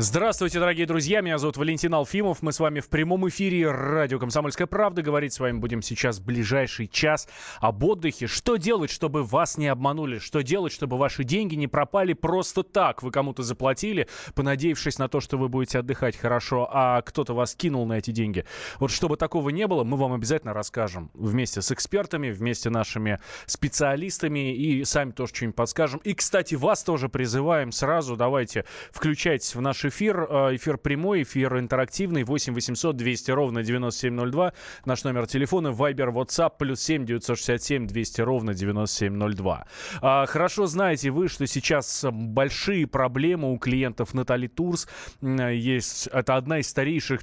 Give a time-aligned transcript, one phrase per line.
[0.00, 1.22] Здравствуйте, дорогие друзья.
[1.22, 2.40] Меня зовут Валентин Алфимов.
[2.40, 5.02] Мы с вами в прямом эфире радио «Комсомольская правда».
[5.02, 7.28] Говорить с вами будем сейчас ближайший час
[7.58, 8.28] об отдыхе.
[8.28, 10.20] Что делать, чтобы вас не обманули?
[10.20, 13.02] Что делать, чтобы ваши деньги не пропали просто так?
[13.02, 14.06] Вы кому-то заплатили,
[14.36, 18.44] понадеявшись на то, что вы будете отдыхать хорошо, а кто-то вас кинул на эти деньги.
[18.78, 24.54] Вот чтобы такого не было, мы вам обязательно расскажем вместе с экспертами, вместе нашими специалистами
[24.54, 26.00] и сами тоже что-нибудь подскажем.
[26.04, 28.14] И, кстати, вас тоже призываем сразу.
[28.14, 30.20] Давайте включайтесь в наши эфир.
[30.20, 32.24] Э, эфир прямой, эфир интерактивный.
[32.24, 34.52] 8 800 200 ровно 9702.
[34.84, 35.68] Наш номер телефона.
[35.68, 36.52] Viber, WhatsApp.
[36.58, 39.66] Плюс 7 967 200 ровно 9702.
[40.00, 44.88] А, хорошо знаете вы, что сейчас большие проблемы у клиентов Натали Турс.
[45.20, 47.20] Есть, это одна из старейших,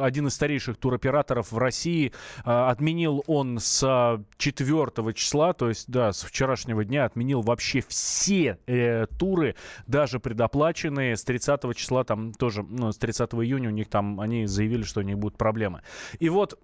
[0.00, 2.12] один из старейших туроператоров в России.
[2.44, 8.58] А, отменил он с 4 числа, то есть, да, с вчерашнего дня отменил вообще все
[8.66, 9.54] э, туры,
[9.86, 11.16] даже предоплаченные.
[11.16, 15.00] С 30 числа там тоже, ну, с 30 июня у них там, они заявили, что
[15.00, 15.82] у них будут проблемы.
[16.18, 16.58] И вот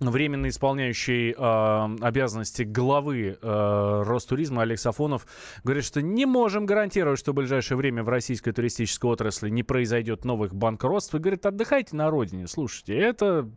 [0.00, 5.26] временно исполняющий э, обязанности главы э, Ростуризма Олег Сафонов
[5.64, 10.24] говорит, что не можем гарантировать, что в ближайшее время в российской туристической отрасли не произойдет
[10.24, 11.14] новых банкротств.
[11.14, 12.46] И говорит, отдыхайте на родине.
[12.46, 13.48] Слушайте, это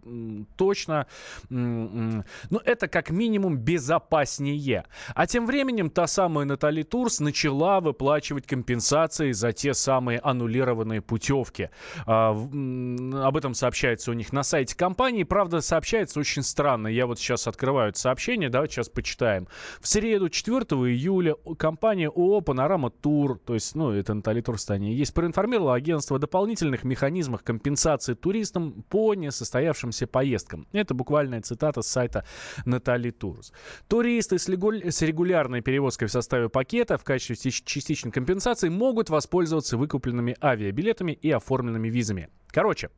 [0.57, 1.07] точно,
[1.49, 4.85] м, ну, это как минимум безопаснее.
[5.13, 11.69] А тем временем та самая Натали Турс начала выплачивать компенсации за те самые аннулированные путевки.
[12.05, 15.23] В, об этом сообщается у них на сайте компании.
[15.23, 16.87] Правда, сообщается очень очень странно.
[16.87, 19.47] Я вот сейчас открываю это сообщение, давайте сейчас почитаем.
[19.81, 25.13] В среду, 4 июля, компания ООО «Панорама Тур», то есть, ну, это Натали Турстане, есть,
[25.13, 30.67] проинформировала агентство о дополнительных механизмах компенсации туристам по несостоявшимся поездкам.
[30.71, 32.25] Это буквальная цитата с сайта
[32.65, 33.51] Натали Турс.
[33.89, 40.37] Туристы с, с регулярной перевозкой в составе пакета в качестве частичной компенсации могут воспользоваться выкупленными
[40.41, 42.29] авиабилетами и оформленными визами.
[42.47, 42.89] Короче,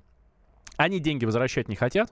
[0.78, 2.12] они деньги возвращать не хотят,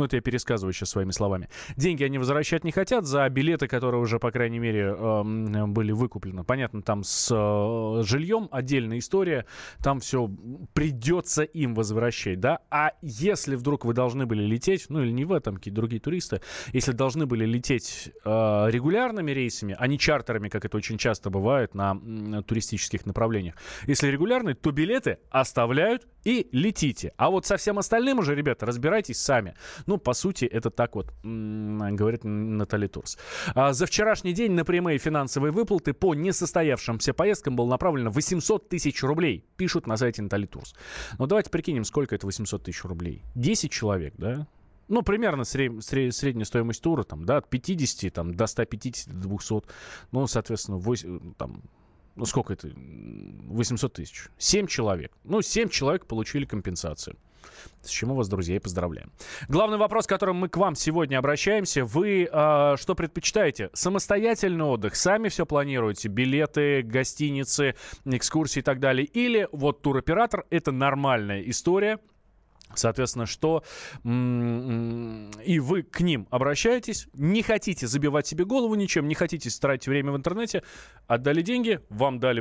[0.00, 1.50] ну, это я пересказываю сейчас своими словами.
[1.76, 6.42] Деньги они возвращать не хотят за билеты, которые уже, по крайней мере, э, были выкуплены.
[6.42, 9.44] Понятно, там с э, жильем отдельная история.
[9.82, 10.30] Там все
[10.72, 12.60] придется им возвращать, да.
[12.70, 16.40] А если вдруг вы должны были лететь, ну, или не вы, там какие-то другие туристы,
[16.72, 18.30] если должны были лететь э,
[18.70, 23.54] регулярными рейсами, а не чартерами, как это очень часто бывает на, на туристических направлениях.
[23.86, 27.12] Если регулярные, то билеты оставляют и летите.
[27.16, 29.54] А вот со всем остальным уже, ребята, разбирайтесь сами.
[29.86, 33.18] Ну, по сути, это так вот говорит Натали Турс.
[33.54, 39.02] А за вчерашний день на прямые финансовые выплаты по несостоявшимся поездкам было направлено 800 тысяч
[39.02, 40.74] рублей, пишут на сайте Натали Турс.
[41.18, 43.22] Ну, давайте прикинем, сколько это 800 тысяч рублей.
[43.34, 44.46] 10 человек, да?
[44.90, 49.28] ну, примерно сред, сред, средняя стоимость тура, там, да, от 50 там, до 150, до
[49.28, 49.62] 200,
[50.10, 51.62] ну, соответственно, 8, там,
[52.20, 54.28] ну, сколько это, 800 тысяч.
[54.36, 55.10] 7 человек.
[55.24, 57.16] Ну, 7 человек получили компенсацию.
[57.80, 59.10] С чем вас, друзья, и поздравляем.
[59.48, 61.82] Главный вопрос, которым мы к вам сегодня обращаемся.
[61.86, 63.70] Вы э, что предпочитаете?
[63.72, 64.96] Самостоятельный отдых?
[64.96, 66.08] Сами все планируете?
[66.08, 69.06] Билеты, гостиницы, экскурсии и так далее?
[69.06, 72.00] Или вот туроператор– это нормальная история,
[72.74, 73.64] Соответственно, что
[74.04, 80.12] и вы к ним обращаетесь, не хотите забивать себе голову ничем, не хотите тратить время
[80.12, 80.62] в интернете,
[81.06, 82.40] отдали деньги, вам дали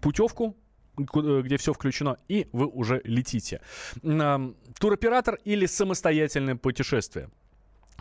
[0.00, 0.56] путевку,
[0.96, 3.60] где все включено, и вы уже летите.
[4.02, 7.28] Туроператор или самостоятельное путешествие?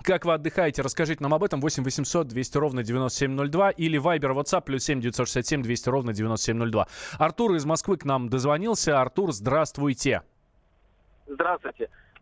[0.01, 0.81] Как вы отдыхаете?
[0.81, 1.59] Расскажите нам об этом.
[1.59, 6.87] 8 800 200 ровно 9702 или Viber, WhatsApp, плюс 7 967 200 ровно 9702.
[7.17, 9.01] Артур из Москвы к нам дозвонился.
[9.01, 10.21] Артур, здравствуйте.
[10.21, 10.38] Здравствуйте.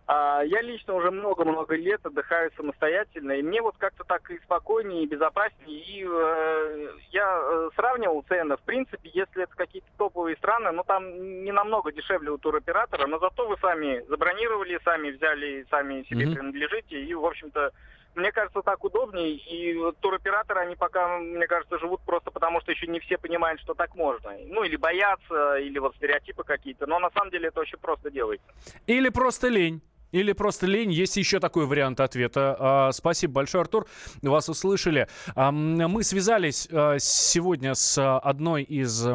[0.10, 5.04] А, я лично уже много-много лет отдыхаю самостоятельно, и мне вот как-то так и спокойнее,
[5.04, 5.80] и безопаснее.
[5.82, 8.56] И э, я э, сравнивал цены.
[8.56, 13.20] В принципе, если это какие-то топовые страны, ну там не намного дешевле у туроператора, но
[13.20, 16.36] зато вы сами забронировали, сами взяли, сами себе mm-hmm.
[16.36, 17.74] принадлежите, и, в общем-то,
[18.18, 19.32] мне кажется, так удобнее.
[19.32, 23.74] И туроператоры, они пока, мне кажется, живут просто потому, что еще не все понимают, что
[23.74, 24.32] так можно.
[24.48, 26.88] Ну, или боятся, или вот стереотипы какие-то.
[26.88, 28.48] Но на самом деле это очень просто делается.
[28.88, 29.82] Или просто лень.
[30.12, 30.92] Или просто лень.
[30.92, 32.56] Есть еще такой вариант ответа.
[32.60, 33.88] А, спасибо большое, Артур.
[34.22, 35.08] Вас услышали.
[35.36, 39.06] Мы связались а, сегодня с одной из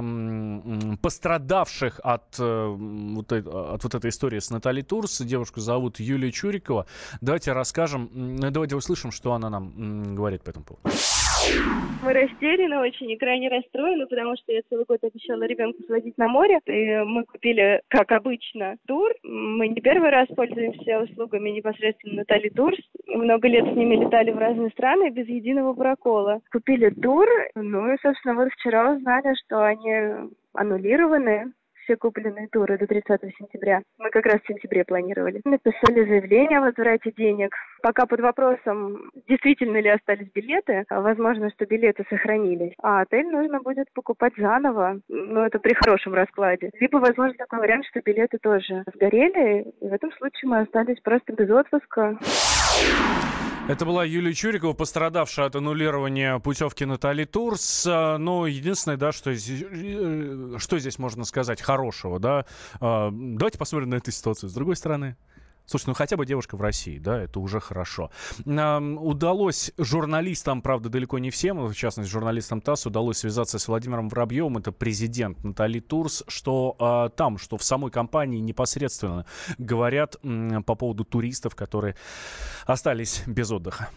[1.00, 5.20] пострадавших от, а, вот, от вот этой истории с Натальей Турс.
[5.20, 6.86] Девушку зовут Юлия Чурикова.
[7.20, 10.90] Давайте расскажем, давайте услышим, что она нам говорит по этому поводу.
[12.02, 16.26] Мы растеряны очень и крайне расстроены, потому что я целый год обещала ребенка сводить на
[16.26, 16.58] море.
[16.66, 19.12] И мы купили, как обычно, тур.
[19.22, 22.78] Мы не первый раз пользуемся услугами непосредственно Натали Турс.
[23.06, 26.40] Много лет с ними летали в разные страны без единого прокола.
[26.50, 31.52] Купили тур, ну и, собственно, вот вчера узнали, что они аннулированы
[31.84, 33.82] все купленные туры до 30 сентября.
[33.98, 35.40] Мы как раз в сентябре планировали.
[35.44, 37.54] Написали заявление о возврате денег.
[37.82, 40.84] Пока под вопросом, действительно ли остались билеты.
[40.88, 42.74] А возможно, что билеты сохранились.
[42.82, 45.00] А отель нужно будет покупать заново.
[45.08, 46.70] Но это при хорошем раскладе.
[46.80, 49.72] Либо, возможно, такой вариант, что билеты тоже сгорели.
[49.80, 52.18] И в этом случае мы остались просто без отпуска.
[53.68, 57.86] Это была Юлия Чурикова, пострадавшая от аннулирования путевки Натали Турс.
[57.88, 62.44] А, но единственное, да, что, э, что здесь можно сказать хорошего, да.
[62.80, 65.16] А, давайте посмотрим на эту ситуацию с другой стороны.
[65.72, 68.10] Слушай, ну хотя бы девушка в России, да, это уже хорошо.
[68.44, 74.58] Удалось журналистам, правда, далеко не всем, в частности, журналистам ТАСС удалось связаться с Владимиром Воробьевым,
[74.58, 79.24] это президент Натали Турс, что а, там, что в самой компании непосредственно
[79.56, 81.96] говорят м, по поводу туристов, которые
[82.66, 83.88] остались без отдыха.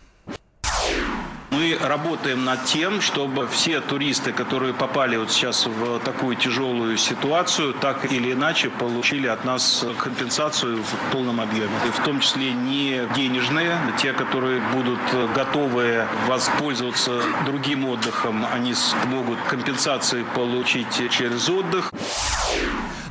[1.56, 7.74] Мы работаем над тем, чтобы все туристы, которые попали вот сейчас в такую тяжелую ситуацию,
[7.74, 11.72] так или иначе получили от нас компенсацию в полном объеме.
[11.88, 15.00] И в том числе не денежные, те, которые будут
[15.34, 21.90] готовы воспользоваться другим отдыхом, они смогут компенсации получить через отдых.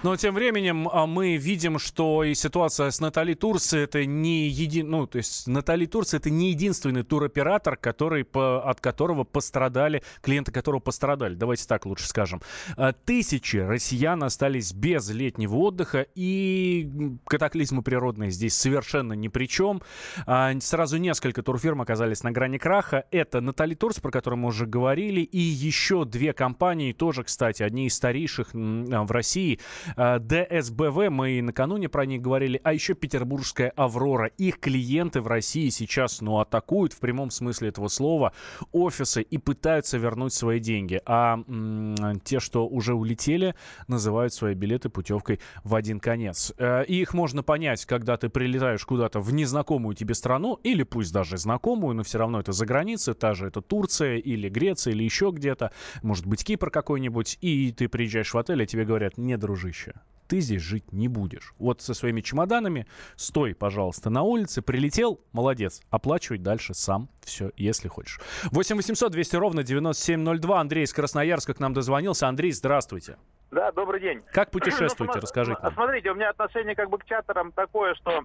[0.05, 4.91] Но тем временем а, мы видим, что и ситуация с Натали Турс это не един...
[4.91, 8.63] ну, то есть Натали Турс это не единственный туроператор, который по...
[8.69, 11.35] от которого пострадали, клиенты которого пострадали.
[11.35, 12.43] Давайте так лучше скажем.
[12.77, 19.81] А, тысячи россиян остались без летнего отдыха, и катаклизмы природные здесь совершенно ни при чем.
[20.27, 23.07] А, сразу несколько турфирм оказались на грани краха.
[23.11, 27.87] Это Натали Турс, про которую мы уже говорили, и еще две компании, тоже, кстати, одни
[27.87, 29.59] из старейших в России,
[29.97, 34.27] ДСБВ, мы и накануне про них говорили, а еще петербургская «Аврора».
[34.39, 38.33] Их клиенты в России сейчас, ну, атакуют в прямом смысле этого слова
[38.73, 41.01] офисы и пытаются вернуть свои деньги.
[41.07, 43.55] А м- те, что уже улетели,
[43.89, 46.53] называют свои билеты путевкой в один конец.
[46.59, 51.13] Э, и их можно понять, когда ты прилетаешь куда-то в незнакомую тебе страну, или пусть
[51.13, 55.05] даже знакомую, но все равно это за границей, та же это Турция или Греция или
[55.05, 59.37] еще где-то, может быть Кипр какой-нибудь, и ты приезжаешь в отель, и тебе говорят, не,
[59.37, 60.03] дружище, будущее.
[60.27, 61.53] Ты здесь жить не будешь.
[61.59, 64.63] Вот со своими чемоданами стой, пожалуйста, на улице.
[64.63, 65.83] Прилетел, молодец.
[65.91, 68.19] Оплачивай дальше сам все, если хочешь.
[68.51, 70.61] 8 800 200 ровно 9702.
[70.61, 72.27] Андрей из Красноярска к нам дозвонился.
[72.27, 73.19] Андрей, здравствуйте.
[73.51, 74.23] Да, добрый день.
[74.33, 75.19] Как путешествуете?
[75.19, 75.61] Расскажите.
[75.63, 75.75] Нам.
[75.75, 78.25] Смотрите, у меня отношение как бы к чартерам такое, что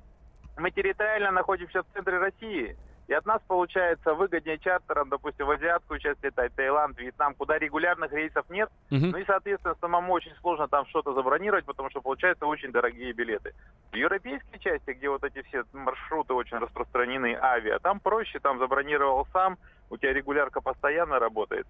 [0.58, 2.78] мы территориально находимся в центре России.
[3.10, 8.14] И от нас получается выгоднее чартером, допустим, в азиатскую часть летать, Таиланд, Вьетнам, куда регулярных
[8.14, 8.70] рейсов нет.
[8.92, 9.10] Uh-huh.
[9.12, 13.56] Ну и, соответственно, самому очень сложно там что-то забронировать, потому что получаются очень дорогие билеты.
[13.92, 19.26] В европейской части, где вот эти все маршруты очень распространены, авиа, там проще, там забронировал
[19.34, 19.58] сам,
[19.90, 21.66] у тебя регулярка постоянно работает.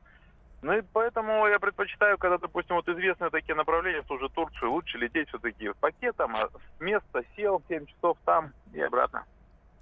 [0.62, 4.98] Ну и поэтому я предпочитаю, когда, допустим, вот известные такие направления, ту же Турцию, лучше
[4.98, 9.24] лететь все-таки пакетом, а с места сел 7 часов там и обратно.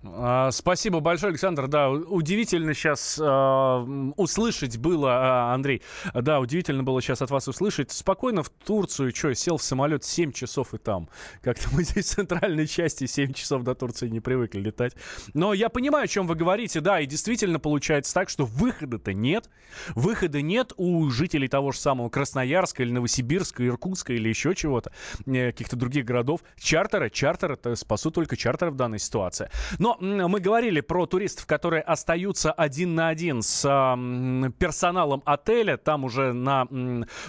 [0.03, 1.67] А, спасибо большое, Александр.
[1.67, 5.81] Да, удивительно сейчас э, услышать было, э, Андрей.
[6.13, 7.91] Да, удивительно было сейчас от вас услышать.
[7.91, 11.09] Спокойно в Турцию, что, сел в самолет 7 часов и там.
[11.41, 14.93] Как-то мы здесь в центральной части 7 часов до Турции не привыкли летать.
[15.33, 16.79] Но я понимаю, о чем вы говорите.
[16.79, 19.49] Да, и действительно получается так, что выхода-то нет.
[19.95, 24.91] Выхода нет у жителей того же самого Красноярска или Новосибирска, Иркутска или еще чего-то,
[25.25, 26.41] э, каких-то других городов.
[26.59, 29.49] Чартера, чартера, спасут только чартеры в данной ситуации.
[29.79, 35.77] Но мы говорили про туристов, которые остаются один на один с э, персоналом отеля.
[35.77, 36.67] Там уже, на,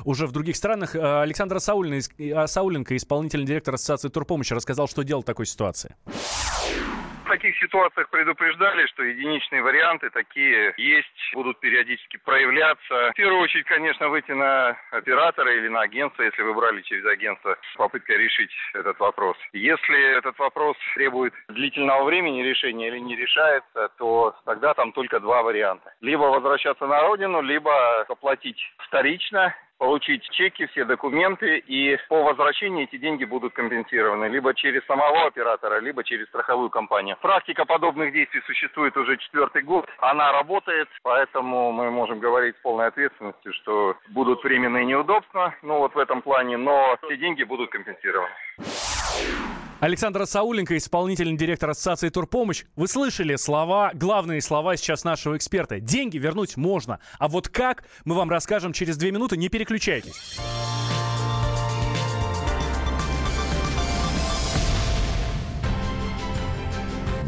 [0.04, 0.96] уже в других странах.
[0.96, 5.94] Э, Александр Сауленко, исполнительный директор Ассоциации турпомощи, рассказал, что делать в такой ситуации
[7.28, 13.10] в таких ситуациях предупреждали, что единичные варианты такие есть, будут периодически проявляться.
[13.10, 17.58] В первую очередь, конечно, выйти на оператора или на агентство, если вы брали через агентство,
[17.74, 19.36] с попыткой решить этот вопрос.
[19.52, 25.42] Если этот вопрос требует длительного времени решения или не решается, то тогда там только два
[25.42, 25.92] варианта.
[26.00, 32.96] Либо возвращаться на родину, либо оплатить вторично получить чеки, все документы, и по возвращении эти
[32.96, 37.16] деньги будут компенсированы либо через самого оператора, либо через страховую компанию.
[37.22, 39.88] Практика подобных действий существует уже четвертый год.
[39.98, 45.94] Она работает, поэтому мы можем говорить с полной ответственностью, что будут временные неудобства, ну вот
[45.94, 48.34] в этом плане, но все деньги будут компенсированы.
[49.80, 52.64] Александр Сауленко, исполнительный директор Ассоциации Турпомощь.
[52.74, 55.78] Вы слышали слова, главные слова сейчас нашего эксперта.
[55.78, 56.98] Деньги вернуть можно.
[57.18, 59.36] А вот как, мы вам расскажем через две минуты.
[59.36, 60.38] Не переключайтесь.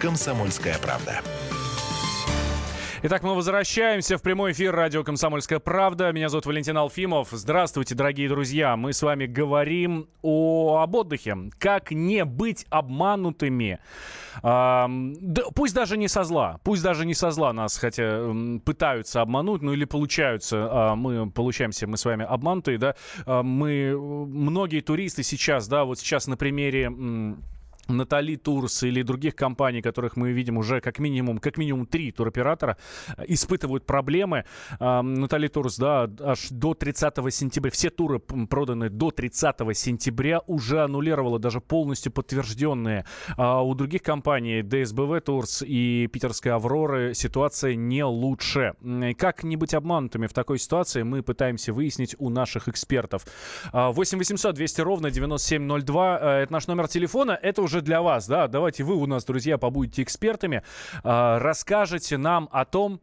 [0.00, 1.20] «Комсомольская правда».
[3.06, 6.10] Итак, мы возвращаемся в прямой эфир радио «Комсомольская правда».
[6.10, 7.28] Меня зовут Валентин Алфимов.
[7.32, 8.78] Здравствуйте, дорогие друзья.
[8.78, 11.36] Мы с вами говорим о, об отдыхе.
[11.58, 13.78] Как не быть обманутыми.
[14.42, 16.60] А, да, пусть даже не со зла.
[16.64, 18.22] Пусть даже не со зла нас хотя
[18.64, 20.66] пытаются обмануть, ну или получаются.
[20.70, 22.94] А, мы получаемся, мы с вами обманутые, да.
[23.26, 26.90] А, мы, многие туристы сейчас, да, вот сейчас на примере
[27.88, 32.76] Натали Турс или других компаний, которых мы видим уже как минимум, как минимум три туроператора,
[33.16, 34.44] э, испытывают проблемы.
[34.80, 41.38] Натали Турс, да, аж до 30 сентября, все туры проданы до 30 сентября, уже аннулировала
[41.38, 43.04] даже полностью подтвержденные.
[43.36, 48.74] А у других компаний, ДСБВ Турс и Питерской Авроры, ситуация не лучше.
[49.18, 53.26] Как не быть обманутыми в такой ситуации, мы пытаемся выяснить у наших экспертов.
[53.72, 58.28] 8 800 200 ровно 9702, э, это наш номер телефона, это уже уже для вас,
[58.28, 60.62] да, давайте вы у нас, друзья, побудете экспертами,
[61.02, 63.00] э, расскажете нам о том,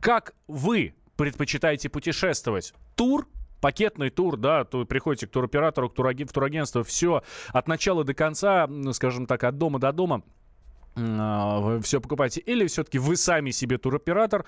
[0.00, 2.74] как вы предпочитаете путешествовать.
[2.96, 3.28] Тур
[3.60, 8.14] пакетный тур, да, то приходите к туроператору, к тураги, в турагентство, все от начала до
[8.14, 10.22] конца, скажем так, от дома до дома–
[10.98, 14.44] а, вы все покупаете, или все-таки вы сами себе туроператор,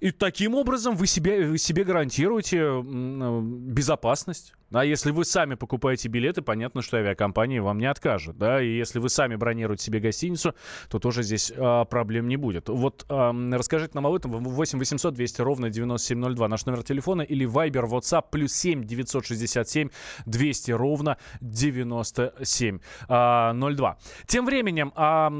[0.00, 4.54] и таким образом вы себе, вы себе гарантируете а, безопасность.
[4.72, 8.36] А если вы сами покупаете билеты, понятно, что авиакомпания вам не откажет.
[8.36, 8.62] Да?
[8.62, 10.54] И если вы сами бронируете себе гостиницу,
[10.88, 12.68] то тоже здесь а, проблем не будет.
[12.68, 14.32] Вот а, расскажите нам об этом.
[14.32, 19.88] 8 800 200 ровно 9702 наш номер телефона или Viber, WhatsApp плюс 7 967
[20.26, 22.78] 200 ровно 9702.
[23.08, 25.32] А, Тем временем а,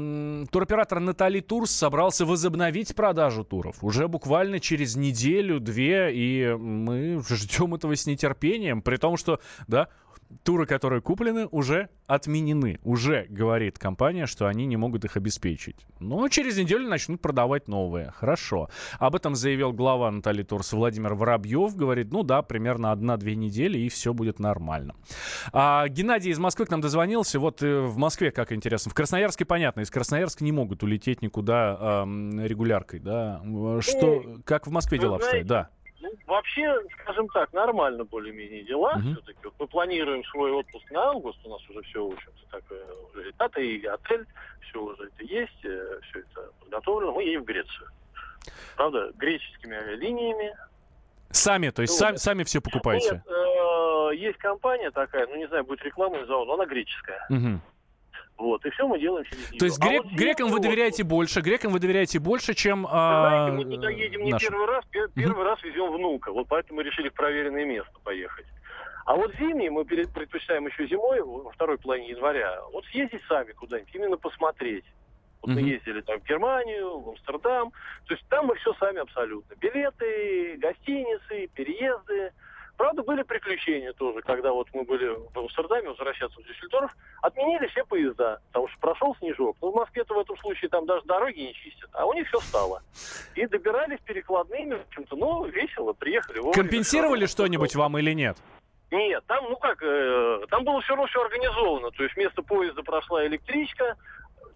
[0.51, 7.95] туроператор Натали Турс собрался возобновить продажу туров уже буквально через неделю-две, и мы ждем этого
[7.95, 9.22] с нетерпением, при том, что,
[9.67, 9.89] да,
[10.43, 12.79] туры, которые куплены, уже отменены.
[12.83, 15.85] Уже говорит компания, что они не могут их обеспечить.
[15.99, 18.11] Но через неделю начнут продавать новые.
[18.11, 18.69] Хорошо.
[18.99, 21.75] Об этом заявил глава Натальи Турс Владимир Воробьев.
[21.75, 24.95] Говорит, ну да, примерно одна-две недели, и все будет нормально.
[25.51, 27.39] А, Геннадий из Москвы к нам дозвонился.
[27.39, 28.91] Вот э, в Москве, как интересно.
[28.91, 29.81] В Красноярске понятно.
[29.81, 32.99] Из Красноярска не могут улететь никуда э, регуляркой.
[32.99, 33.41] Да?
[33.81, 35.47] Что, ну, как в Москве дела обстоят?
[35.47, 35.69] Да.
[36.03, 38.91] Ну, вообще, скажем так, нормально более-менее дела.
[38.97, 39.13] Угу.
[39.13, 41.39] Все-таки вот мы планируем свой отпуск на август.
[41.45, 42.63] У нас уже все, в общем-то, так
[43.13, 44.25] уже дата и отель,
[44.61, 47.13] все уже это есть, э, все это подготовлено.
[47.13, 47.87] Мы едем в Грецию.
[48.75, 50.53] Правда, греческими авиалиниями.
[51.29, 53.13] Сами, то есть ну, сами, сами все покупаете?
[53.13, 57.25] Нет, э, есть компания такая, ну не знаю, будет рекламный зал, но она греческая.
[57.29, 57.61] Угу.
[58.37, 59.59] Вот, и все мы делаем через нее.
[59.59, 62.87] То есть грек, а вот грекам вы доверяете вот, больше, грекам вы доверяете больше, чем
[62.89, 64.41] а, Знаете, мы туда едем не наш.
[64.41, 65.43] первый раз, первый mm-hmm.
[65.43, 68.45] раз везем внука, вот поэтому мы решили в проверенное место поехать.
[69.05, 73.93] А вот зимний мы предпочитаем еще зимой, во второй половине января, вот съездить сами куда-нибудь,
[73.93, 74.85] именно посмотреть.
[75.41, 75.53] Вот mm-hmm.
[75.55, 77.71] мы ездили там в Германию, в Амстердам.
[78.07, 79.53] То есть там мы все сами абсолютно.
[79.55, 82.31] Билеты, гостиницы, переезды.
[82.83, 87.85] Правда, были приключения тоже, когда вот мы были в Амстердаме, возвращаться в Дюссельдорф, отменили все
[87.85, 89.55] поезда, потому что прошел снежок.
[89.61, 92.41] Но в Москве-то в этом случае там даже дороги не чистят, а у них все
[92.41, 92.83] стало.
[93.35, 96.39] И добирались перекладными, в общем-то, ну, весело, приехали.
[96.39, 98.35] Вовремя, Компенсировали что-нибудь вам или нет?
[98.91, 101.89] Нет, там, ну как, э, там было все равно все организовано.
[101.91, 103.95] То есть вместо поезда прошла электричка,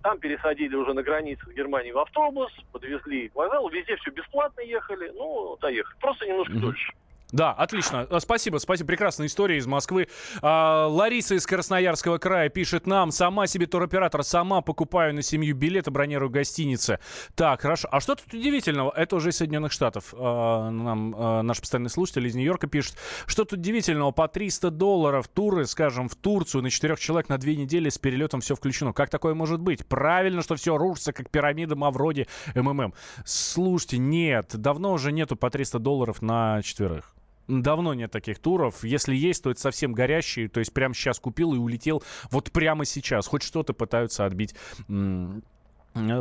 [0.04, 4.60] там пересадили уже на границе с Германией в автобус, подвезли к вокзалу, везде все бесплатно
[4.60, 5.98] ехали, ну, доехали.
[6.02, 6.60] Просто немножко mm-hmm.
[6.60, 6.94] дольше.
[7.32, 8.08] Да, отлично.
[8.10, 8.88] Э, спасибо, спасибо.
[8.88, 10.08] Прекрасная история из Москвы.
[10.42, 13.12] А, Лариса из Красноярского края пишет нам.
[13.12, 17.00] Сама себе туроператор, сама покупаю на семью билеты, бронирую гостиницы.
[17.36, 17.90] Так, хорошо.
[17.92, 18.94] А что тут удивительного?
[18.96, 20.14] Это уже из Соединенных Штатов.
[20.18, 22.96] А, нам а, наш постоянный слушатель из Нью-Йорка пишет.
[23.26, 24.12] Что тут удивительного?
[24.12, 28.40] По 300 долларов туры, скажем, в Турцию на четырех человек на две недели с перелетом
[28.40, 28.94] все включено.
[28.94, 29.86] Как такое может быть?
[29.86, 32.94] Правильно, что все рушится, как пирамида Мавроди МММ.
[33.26, 37.18] Слушайте, нет, давно уже нету по 300 долларов на четверых.
[37.48, 38.84] Давно нет таких туров.
[38.84, 40.50] Если есть, то это совсем горящие.
[40.50, 43.28] То есть прямо сейчас купил и улетел вот прямо сейчас.
[43.28, 44.54] Хоть что-то пытаются отбить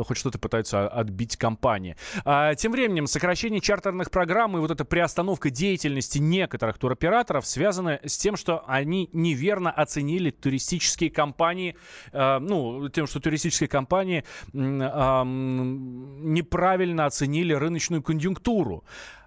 [0.05, 1.95] хоть что-то пытаются отбить компании.
[2.25, 8.17] А, тем временем, сокращение чартерных программ и вот эта приостановка деятельности некоторых туроператоров связаны с
[8.17, 11.75] тем, что они неверно оценили туристические компании,
[12.11, 18.83] э, ну, тем, что туристические компании э, э, неправильно оценили рыночную конъюнктуру.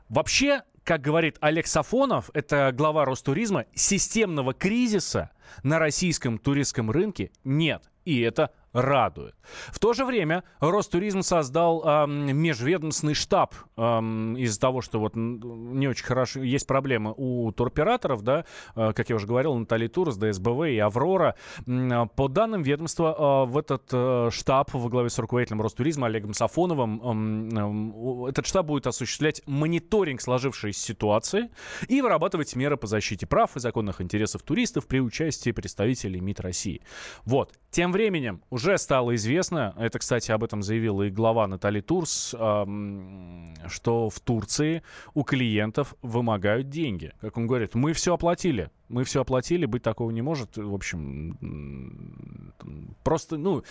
[0.09, 5.31] Вообще, как говорит Олег Сафонов, это глава Ростуризма, системного кризиса
[5.63, 7.91] на российском туристском рынке нет.
[8.05, 9.35] И это радует.
[9.69, 15.89] В то же время Ростуризм создал э, межведомственный штаб э, из-за того, что вот не
[15.89, 18.45] очень хорошо, есть проблемы у туроператоров, да,
[18.77, 21.35] э, как я уже говорил, Натали Турс, ДСБВ и Аврора.
[21.67, 26.35] Э, по данным ведомства, э, в этот э, штаб во главе с руководителем Ростуризма Олегом
[26.35, 31.51] Сафоновым, э, этот штаб будет осуществлять мониторинг сложившейся ситуации
[31.89, 36.83] и вырабатывать меры по защите прав и законных интересов туристов при участии представителей МИД России.
[37.25, 37.53] Вот.
[37.71, 44.11] Тем временем уже стало известно, это, кстати, об этом заявила и глава Натали Турс, что
[44.11, 44.83] в Турции
[45.15, 47.13] у клиентов вымогают деньги.
[47.21, 50.57] Как он говорит, мы все оплатили, мы все оплатили, быть такого не может.
[50.57, 52.55] В общем,
[53.03, 53.63] просто, ну,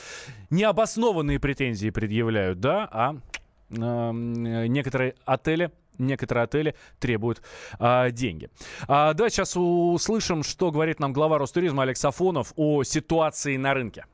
[0.49, 3.15] необоснованные претензии предъявляют, да, а
[3.69, 7.41] некоторые отели некоторые отели требуют
[7.77, 8.49] а, деньги.
[8.87, 14.05] А, давайте сейчас услышим, что говорит нам глава Ростуризма Алекс Афонов о ситуации на рынке.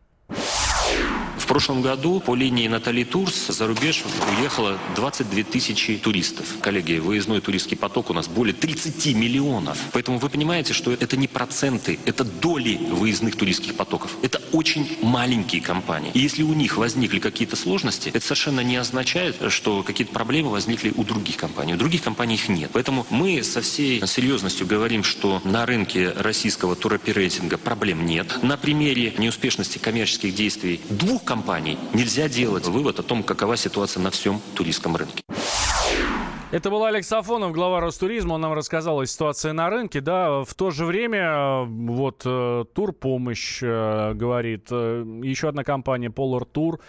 [1.46, 4.04] В прошлом году по линии Натали Турс за рубеж
[4.40, 6.48] уехало 22 тысячи туристов.
[6.60, 9.78] Коллеги, выездной туристский поток у нас более 30 миллионов.
[9.94, 14.16] Поэтому вы понимаете, что это не проценты, это доли выездных туристских потоков.
[14.24, 16.10] Это очень маленькие компании.
[16.16, 20.94] И если у них возникли какие-то сложности, это совершенно не означает, что какие-то проблемы возникли
[20.98, 21.76] у других компаний.
[21.76, 22.72] У других компаний их нет.
[22.74, 28.42] Поэтому мы со всей серьезностью говорим, что на рынке российского туроперейтинга проблем нет.
[28.42, 34.02] На примере неуспешности коммерческих действий двух компаний компаний нельзя делать вывод о том, какова ситуация
[34.02, 35.22] на всем туристском рынке.
[36.56, 38.36] Это был Алекс Афонов, глава Ростуризма.
[38.36, 40.00] Он нам рассказал о ситуации на рынке.
[40.00, 46.48] Да, в то же время вот э, Турпомощь э, говорит, э, еще одна компания Polar
[46.50, 46.80] Tour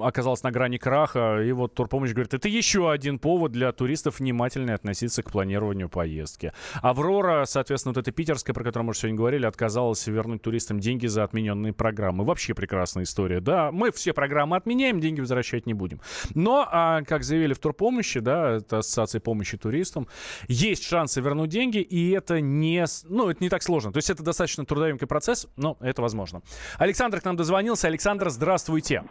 [0.00, 1.42] оказалась на грани краха.
[1.42, 6.52] И вот Турпомощь говорит, это еще один повод для туристов внимательно относиться к планированию поездки.
[6.82, 11.24] Аврора, соответственно, вот эта питерская, про которую мы сегодня говорили, отказалась вернуть туристам деньги за
[11.24, 12.22] отмененные программы.
[12.22, 13.40] Вообще прекрасная история.
[13.40, 16.00] Да, мы все программы отменяем, деньги возвращать не будем.
[16.36, 20.06] Но, а, как заявили в Турпомощи, помощи, да, это ассоциация помощи туристам,
[20.48, 23.92] есть шансы вернуть деньги, и это не, ну, это не так сложно.
[23.92, 26.42] То есть это достаточно трудоемкий процесс, но это возможно.
[26.78, 27.88] Александр к нам дозвонился.
[27.88, 29.04] Александр, здравствуйте.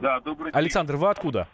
[0.00, 0.58] Да, добрый день.
[0.58, 1.48] Александр, вы откуда?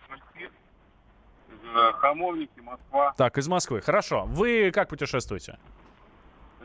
[1.75, 3.15] Э, Хамовники, Москва.
[3.17, 3.81] Так, из Москвы.
[3.81, 4.25] Хорошо.
[4.27, 5.59] Вы как путешествуете?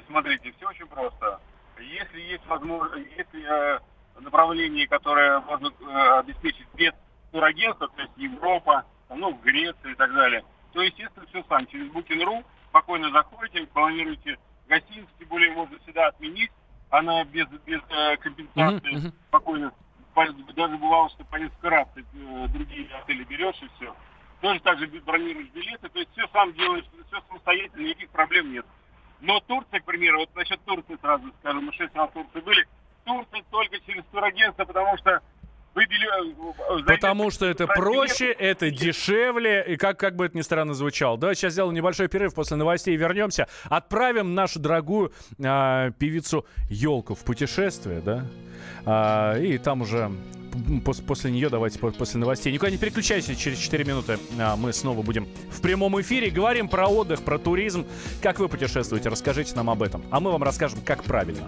[0.08, 1.40] Смотрите, все очень просто.
[1.80, 3.80] Если есть возможность, если э,
[4.20, 6.94] направление, которое можно э, обеспечить без
[7.32, 10.44] турагентства, то есть Европа, ну, в Греции и так далее,
[10.74, 11.66] то, естественно, все сам.
[11.68, 16.52] Через Booking.ru спокойно заходите, планируете гостиницу, тем более можно всегда отменить,
[16.90, 19.14] она без, без э, компенсации uh-huh, uh-huh.
[19.28, 19.74] спокойно.
[20.56, 23.96] Даже бывало, что по несколько раз ты, э, другие отели берешь и все.
[24.42, 28.66] Тоже так же бронируешь билеты, то есть все сам делаешь, все самостоятельно, никаких проблем нет.
[29.20, 32.68] Но Турция, к примеру, вот насчет Турции сразу скажу, мы шесть раз в Турции были,
[33.04, 35.22] Турция только через турагентство, потому что
[35.78, 41.18] Э, Потому что это проще, это дешевле, и как, как бы это ни странно звучало.
[41.18, 43.48] Давайте сейчас сделаем небольшой перерыв, после новостей вернемся.
[43.66, 45.14] Отправим нашу дорогую
[45.44, 48.26] а, певицу Елку в путешествие, да?
[48.86, 50.12] А, и там уже
[50.84, 52.52] после, после нее давайте после новостей.
[52.52, 56.30] Никуда не переключайся, через 4 минуты а, мы снова будем в прямом эфире.
[56.30, 57.86] Говорим про отдых, про туризм.
[58.22, 60.04] Как вы путешествуете, расскажите нам об этом.
[60.12, 61.48] А мы вам расскажем, как правильно.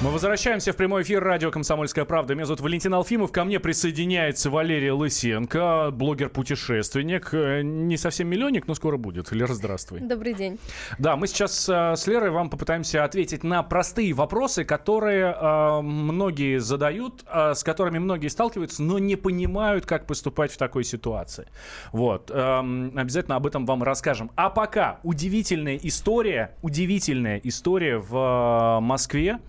[0.00, 2.36] Мы возвращаемся в прямой эфир радио «Комсомольская правда».
[2.36, 3.32] Меня зовут Валентин Алфимов.
[3.32, 7.30] Ко мне присоединяется Валерия Лысенко, блогер-путешественник.
[7.34, 9.32] Э, не совсем миллионник, но скоро будет.
[9.32, 9.98] Лера, здравствуй.
[9.98, 10.60] Добрый день.
[11.00, 16.60] Да, мы сейчас э, с Лерой вам попытаемся ответить на простые вопросы, которые э, многие
[16.60, 21.48] задают, с которыми многие сталкиваются, но не понимают, как поступать в такой ситуации.
[21.90, 22.30] Вот.
[22.32, 22.60] Э,
[22.94, 24.30] обязательно об этом вам расскажем.
[24.36, 29.40] А пока удивительная история, удивительная история в Москве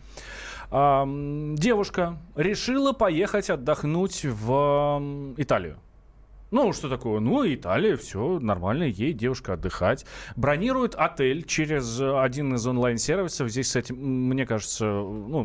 [0.71, 5.77] девушка решила поехать отдохнуть в Италию.
[6.51, 7.19] Ну, что такое?
[7.19, 10.05] Ну, Италия, все нормально, ей девушка отдыхать.
[10.35, 13.49] Бронирует отель через один из онлайн-сервисов.
[13.49, 15.41] Здесь, кстати, мне кажется, ну,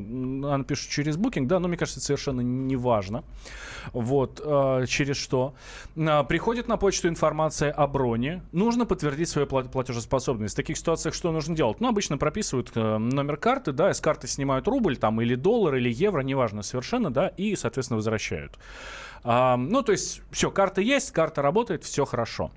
[0.51, 3.23] она пишет через Booking, да, но мне кажется, совершенно не важно.
[3.93, 5.55] Вот, э, через что.
[5.95, 8.43] Э, приходит на почту информация о броне.
[8.53, 10.55] Нужно подтвердить свою платежеспособность.
[10.55, 11.81] В таких ситуациях что нужно делать?
[11.81, 15.93] Ну, обычно прописывают э, номер карты, да, из карты снимают рубль, там, или доллар, или
[15.93, 18.59] евро, неважно совершенно, да, и, соответственно, возвращают.
[19.25, 22.51] Ну, то есть, все, карта есть, карта работает, все хорошо.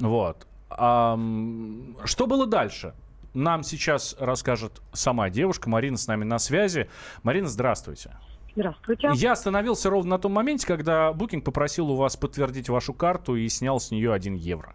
[0.00, 0.46] Вот.
[0.70, 2.94] Что было дальше?
[3.34, 5.68] Нам сейчас расскажет сама девушка.
[5.68, 6.88] Марина с нами на связи.
[7.22, 8.16] Марина, здравствуйте.
[8.54, 9.10] Здравствуйте.
[9.14, 13.48] Я остановился ровно на том моменте, когда Booking попросил у вас подтвердить вашу карту и
[13.48, 14.74] снял с нее 1 евро.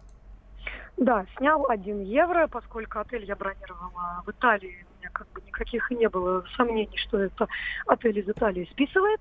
[0.96, 4.84] Да, снял 1 евро, поскольку отель я бронировала в Италии.
[4.96, 7.46] У меня как бы никаких не было сомнений, что это
[7.86, 9.20] отель из Италии списывает.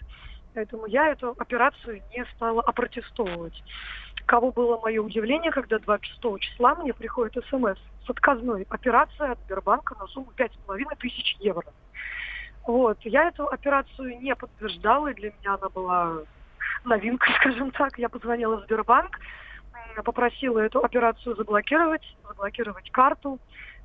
[0.58, 3.64] Поэтому я эту операцию не стала опротестовывать.
[4.26, 9.96] Кого было мое удивление, когда 26 числа мне приходит смс с отказной операцией от Сбербанка
[10.00, 11.64] на сумму 5,5 тысяч евро.
[12.66, 12.98] Вот.
[13.04, 16.24] Я эту операцию не подтверждала, и для меня она была
[16.86, 18.00] новинкой, скажем так.
[18.00, 19.20] Я позвонила в Сбербанк,
[20.04, 23.38] попросила эту операцию заблокировать, заблокировать карту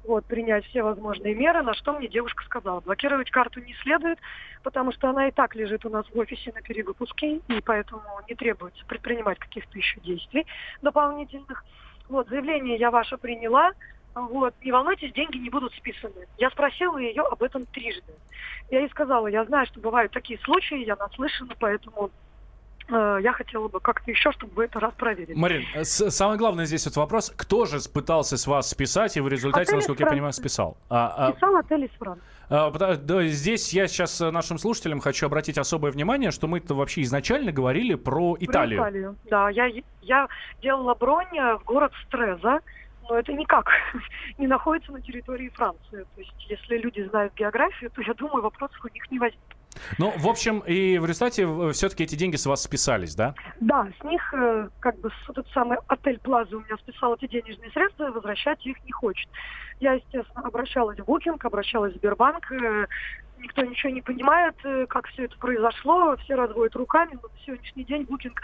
[0.05, 2.81] вот, принять все возможные меры, на что мне девушка сказала.
[2.81, 4.19] Блокировать карту не следует,
[4.63, 8.35] потому что она и так лежит у нас в офисе на перевыпуске, и поэтому не
[8.35, 10.47] требуется предпринимать каких-то еще действий
[10.81, 11.65] дополнительных.
[12.09, 13.73] Вот, заявление я ваше приняла,
[14.15, 16.27] вот, не волнуйтесь, деньги не будут списаны.
[16.37, 18.13] Я спросила ее об этом трижды.
[18.71, 22.11] Я ей сказала, я знаю, что бывают такие случаи, я наслышана, поэтому
[22.89, 25.35] я хотела бы как-то еще, чтобы вы это раз проверили.
[25.35, 29.29] Марин, э, самый главный здесь вот вопрос, кто же пытался с вас списать, и в
[29.29, 30.77] результате, отель насколько я понимаю, списал?
[30.89, 31.33] А, а...
[31.33, 32.25] Списал отель из Франции.
[32.49, 37.53] А, здесь я сейчас э, нашим слушателям хочу обратить особое внимание, что мы-то вообще изначально
[37.53, 38.81] говорили про Италию.
[38.81, 39.49] Про Италию, да.
[39.51, 39.71] Я,
[40.03, 40.29] я
[40.61, 42.61] делала бронь в город Стреза,
[43.09, 43.71] но это никак
[44.39, 46.05] не находится на территории Франции.
[46.15, 49.52] То есть, если люди знают географию, то, я думаю, вопросов у них не возникнет.
[49.99, 53.35] Ну, в общем, и в результате все-таки эти деньги с вас списались, да?
[53.61, 57.71] Да, с них э, как бы тот самый отель Плаза у меня списал эти денежные
[57.71, 59.29] средства, возвращать их не хочет.
[59.81, 62.87] Я, естественно, обращалась в Букинг, обращалась в Сбербанк, э,
[63.39, 67.85] никто ничего не понимает, э, как все это произошло, все разводят руками, но на сегодняшний
[67.85, 68.41] день Букинг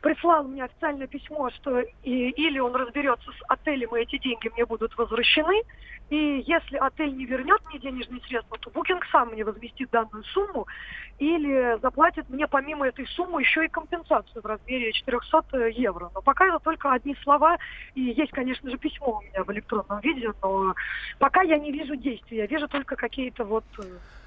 [0.00, 4.64] прислал мне официальное письмо, что и, или он разберется с отелем, и эти деньги мне
[4.64, 5.62] будут возвращены,
[6.08, 10.66] и если отель не вернет мне денежные средства, то Букинг сам мне возместит данную сумму
[11.18, 16.10] или заплатит мне помимо этой суммы еще и компенсацию в размере 400 евро.
[16.14, 17.58] Но пока это только одни слова,
[17.94, 20.74] и есть, конечно же, письмо у меня в электронном виде, но
[21.18, 23.82] пока я не вижу действий, я вижу только какие-то вот э,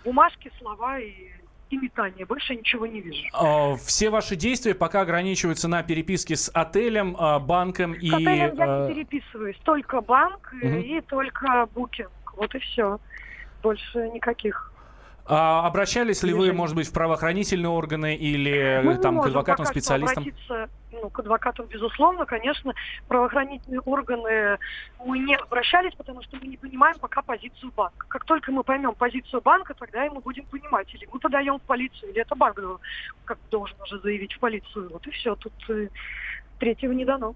[0.05, 1.31] бумажки, слова и
[1.73, 2.25] и метания.
[2.25, 3.23] Больше ничего не вижу.
[3.33, 8.09] А, все ваши действия пока ограничиваются на переписке с отелем, а, банком и...
[8.09, 9.57] С отелем я не а, переписываюсь.
[9.63, 10.67] Только банк угу.
[10.67, 12.11] и только букинг.
[12.35, 12.99] Вот и все.
[13.61, 14.71] Больше никаких.
[15.25, 20.23] А обращались ли вы, может быть, в правоохранительные органы или Мы там к адвокатам, специалистам?
[20.23, 20.69] Обратиться,
[21.01, 22.73] ну, к адвокатам, безусловно, конечно.
[23.07, 24.57] Правоохранительные органы
[25.05, 28.07] мы не обращались, потому что мы не понимаем пока позицию банка.
[28.07, 31.63] Как только мы поймем позицию банка, тогда и мы будем понимать, или мы подаем в
[31.63, 32.53] полицию, или это банк
[33.25, 34.89] как должен уже заявить в полицию.
[34.89, 35.35] Вот и все.
[35.35, 35.87] Тут э,
[36.59, 37.35] третьего не дано.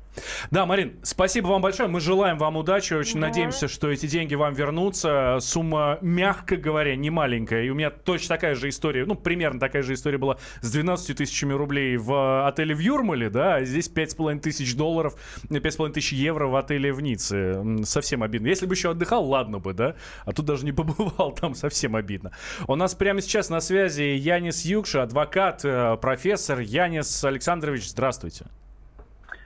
[0.51, 1.89] Да, Марин, спасибо вам большое.
[1.89, 2.93] Мы желаем вам удачи.
[2.93, 3.27] Очень да.
[3.27, 5.37] надеемся, что эти деньги вам вернутся.
[5.41, 7.63] Сумма, мягко говоря, не маленькая.
[7.63, 11.17] И у меня точно такая же история, ну, примерно такая же история была с 12
[11.17, 15.15] тысячами рублей в отеле в Юрмале, да, а здесь 5,5 тысяч долларов,
[15.49, 17.83] 5,5 тысяч евро в отеле в Ницце.
[17.83, 18.47] Совсем обидно.
[18.47, 22.31] Если бы еще отдыхал, ладно бы, да, а тут даже не побывал, там совсем обидно.
[22.67, 26.59] У нас прямо сейчас на связи Янис Юкша, адвокат, э, профессор.
[26.59, 28.45] Янис Александрович, здравствуйте.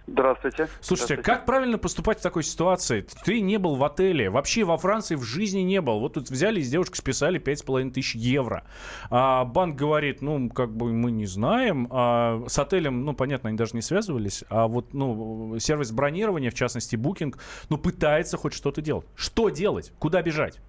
[0.08, 0.68] Здравствуйте.
[0.82, 1.22] Слушайте, Здравствуйте.
[1.22, 3.06] как правильно поступать в такой ситуации?
[3.24, 6.00] Ты не был в отеле, вообще во Франции в жизни не был.
[6.00, 8.64] Вот тут взяли из девушки списали 5,5 тысяч евро.
[9.10, 11.88] А банк говорит, ну, как бы мы не знаем.
[11.92, 14.44] А с отелем, ну, понятно, они даже не связывались.
[14.50, 17.36] А вот, ну, сервис бронирования, в частности, Booking,
[17.70, 19.06] ну, пытается хоть что-то делать.
[19.16, 19.94] Что делать?
[20.00, 20.60] Куда бежать?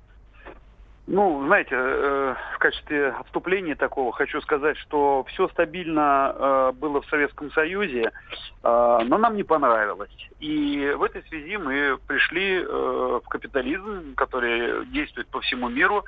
[1.08, 7.06] Ну, знаете, э, в качестве отступления такого хочу сказать, что все стабильно э, было в
[7.06, 8.12] Советском Союзе,
[8.62, 10.16] э, но нам не понравилось.
[10.38, 16.04] И в этой связи мы пришли э, в капитализм, который действует по всему миру,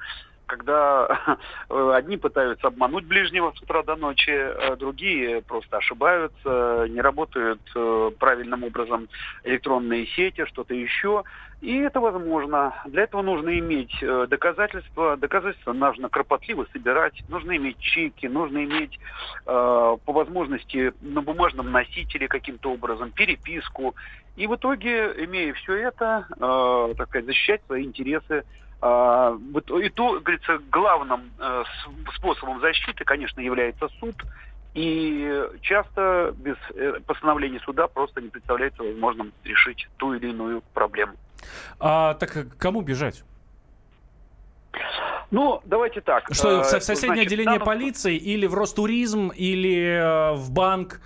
[0.46, 7.60] когда одни пытаются обмануть ближнего с утра до ночи, э, другие просто ошибаются, не работают
[7.74, 9.08] э, правильным образом
[9.44, 11.24] электронные сети, что-то еще.
[11.64, 12.74] И это возможно.
[12.84, 15.16] Для этого нужно иметь э, доказательства.
[15.16, 17.24] Доказательства нужно кропотливо собирать.
[17.30, 18.98] Нужно иметь чеки, нужно иметь
[19.46, 23.94] э, по возможности на бумажном носителе каким-то образом переписку.
[24.36, 28.44] И в итоге, имея все это, э, так сказать, защищать свои интересы
[28.80, 31.64] вот И то, говорится, главным э,
[32.16, 34.14] способом защиты, конечно, является суд.
[34.74, 35.32] И
[35.62, 41.12] часто без э, постановления суда просто не представляется возможным решить ту или иную проблему.
[41.78, 43.22] А, так э, кому бежать?
[45.30, 46.24] Ну, давайте так.
[46.32, 50.50] Что, Э, в в соседнее значит, отделение данном- полиции или в Ростуризм, или э, в
[50.52, 51.00] банк?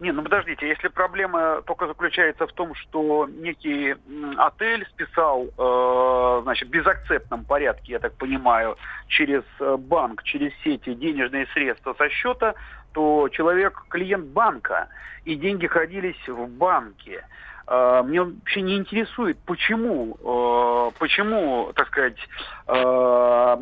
[0.00, 3.94] Не, ну подождите, если проблема только заключается в том, что некий
[4.36, 8.76] отель списал, э, значит, в безакцептном порядке, я так понимаю,
[9.08, 12.54] через э, банк, через сети денежные средства со счета,
[12.92, 14.88] то человек клиент банка,
[15.24, 17.24] и деньги хранились в банке.
[17.66, 22.18] Э, Мне вообще не интересует, почему, э, почему, так сказать,
[22.66, 23.56] э,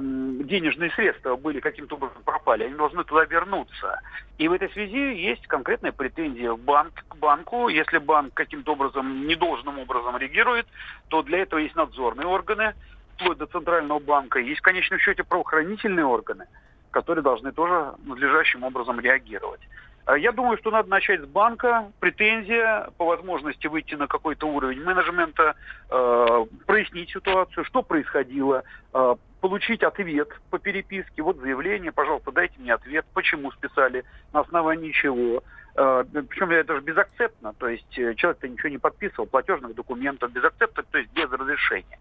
[0.45, 2.65] денежные средства были каким-то образом пропали.
[2.65, 4.01] Они должны туда вернуться.
[4.39, 7.69] И в этой связи есть конкретная претензия банк, к банку.
[7.69, 10.67] Если банк каким-то образом, недолжным образом реагирует,
[11.09, 12.75] то для этого есть надзорные органы,
[13.15, 14.41] вплоть до Центрального банка.
[14.41, 16.47] Есть в конечном счете правоохранительные органы,
[16.91, 19.61] которые должны тоже надлежащим образом реагировать.
[20.07, 21.93] Э, Я думаю, что надо начать с банка.
[22.01, 25.55] Претензия по возможности выйти на какой-то уровень менеджмента,
[25.91, 31.23] э, прояснить ситуацию, что происходило, э, получить ответ по переписке.
[31.23, 35.43] Вот заявление, пожалуйста, дайте мне ответ, почему списали, на основании чего.
[35.75, 40.83] Э, Причем это же безакцептно, то есть э, человек-то ничего не подписывал, платежных документов, безакцептно,
[40.83, 41.99] то есть без разрешения.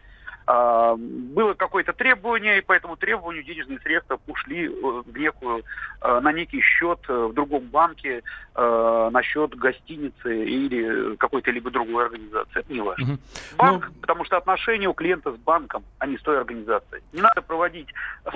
[0.53, 5.63] А, было какое-то требование, и по этому требованию денежные средства ушли э, в некую,
[6.01, 8.21] э, на некий счет э, в другом банке,
[8.53, 12.59] на счет гостиницы или какой-то либо другой организации.
[12.59, 13.05] Это не важно.
[13.05, 13.19] мгм.
[13.55, 17.01] Банк, потому что отношения у клиента с банком, а не с той организацией.
[17.13, 17.87] Не надо проводить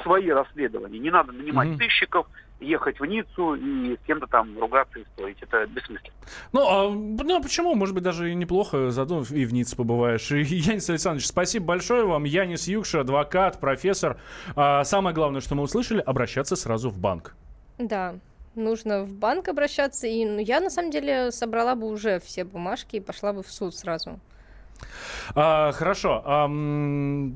[0.03, 1.77] свои расследования, не надо нанимать Мгм.
[1.79, 2.27] сыщиков,
[2.59, 5.37] ехать в Ниццу и с кем-то там ругаться и спорить.
[5.41, 6.13] Это бессмысленно.
[6.53, 7.75] Ну, а, ну, а почему?
[7.75, 10.31] Может быть, даже и неплохо, заодно и в Ницце побываешь.
[10.31, 12.23] И, Янис Александрович, спасибо большое вам.
[12.23, 14.17] Янис Юкша, адвокат, профессор.
[14.55, 17.35] А, самое главное, что мы услышали, обращаться сразу в банк.
[17.77, 18.15] Да,
[18.55, 20.07] нужно в банк обращаться.
[20.07, 23.51] И ну, я, на самом деле, собрала бы уже все бумажки и пошла бы в
[23.51, 24.19] суд сразу.
[25.33, 26.21] А, хорошо.
[26.25, 27.35] Ам,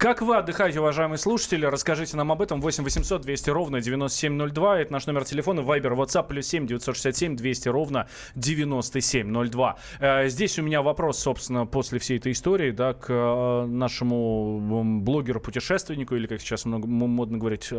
[0.00, 1.66] Как вы отдыхаете, уважаемые слушатели?
[1.66, 2.62] Расскажите нам об этом.
[2.62, 4.80] 8 800 200 ровно 9702.
[4.80, 5.60] Это наш номер телефона.
[5.60, 9.76] Вайбер, WhatsApp, плюс 7 967 200 ровно 9702.
[10.00, 16.16] Э, Здесь у меня вопрос, собственно, после всей этой истории, да, к э, нашему блогеру-путешественнику,
[16.16, 17.74] или, как сейчас много, модно говорить, э,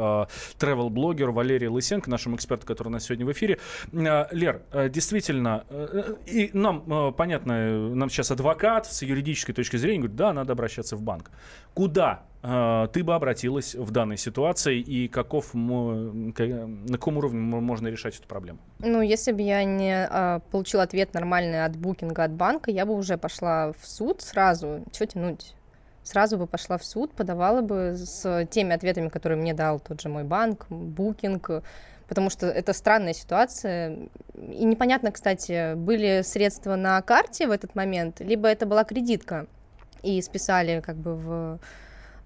[0.59, 3.57] travel-блогеру Валерию Лысенко, нашему эксперту, который у нас сегодня в эфире.
[3.93, 9.53] Э, Лер, э, действительно, э, и нам, э, понятно, э, нам сейчас адвокат с юридической
[9.53, 11.31] точки зрения говорит, да, надо обращаться в банк.
[11.73, 12.10] Куда
[12.43, 16.33] э, ты бы обратилась в данной ситуации и каков, на
[16.91, 18.59] каком уровне мо- можно решать эту проблему?
[18.79, 22.93] Ну, если бы я не а, получила ответ нормальный от букинга, от банка, я бы
[22.93, 24.83] уже пошла в суд сразу.
[24.91, 25.55] Чего тянуть?
[26.03, 30.09] Сразу бы пошла в суд, подавала бы с теми ответами, которые мне дал тот же
[30.09, 31.63] мой банк, букинг,
[32.07, 34.09] потому что это странная ситуация.
[34.35, 39.45] И непонятно, кстати, были средства на карте в этот момент, либо это была кредитка,
[40.03, 41.59] и списали как бы в, а,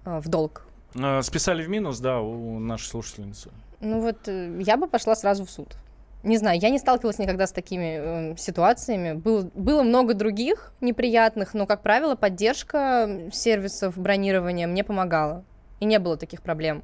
[0.06, 0.66] в долг.
[0.94, 3.50] Э, Списали в минус, да, у нашей слушательницы.
[3.80, 5.76] Ну вот э, я бы пошла сразу в суд.
[6.22, 9.12] Не знаю, я не сталкивалась никогда с такими э, ситуациями.
[9.12, 15.44] Был, было много других неприятных, но, как правило, поддержка сервисов бронирования мне помогала.
[15.78, 16.82] И не было таких проблем.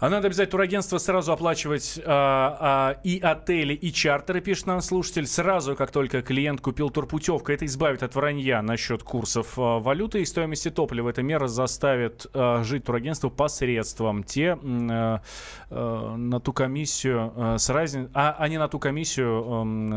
[0.00, 2.56] А надо обязательно турагентство сразу оплачивать а,
[2.96, 5.26] а, и отели, и чартеры, пишет нам слушатель.
[5.26, 10.24] Сразу, как только клиент купил турпутевку, это избавит от вранья насчет курсов а, валюты и
[10.24, 11.10] стоимости топлива.
[11.10, 14.24] Эта мера заставит а, жить турагентство по средствам.
[14.24, 15.20] Те а,
[15.68, 19.44] а, на ту комиссию а, с разницей, а, а не на ту комиссию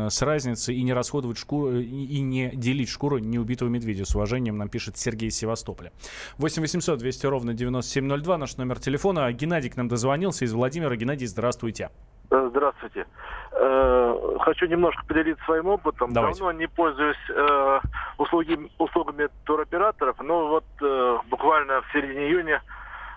[0.06, 4.04] а, с разницей и не расходовать шкуру, и, не делить шкуру неубитого медведя.
[4.04, 5.92] С уважением нам пишет Сергей Севастополя.
[6.36, 9.32] 8 800 200 ровно 9702 наш номер телефона.
[9.32, 10.96] Геннадий к нам дозвонился из Владимира.
[10.96, 11.90] Геннадий, здравствуйте.
[12.30, 13.06] Э, Здравствуйте.
[13.52, 16.12] Э, Хочу немножко поделиться своим опытом.
[16.12, 16.40] Давайте.
[16.40, 17.80] Давно не пользуюсь э,
[18.18, 22.62] услуги, услугами туроператоров, но вот э, буквально в середине июня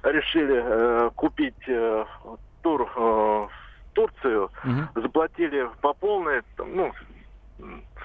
[0.03, 2.05] решили э, купить э,
[2.61, 3.49] тур в
[3.93, 4.51] Турцию.
[4.93, 6.91] Заплатили по полной, там, ну,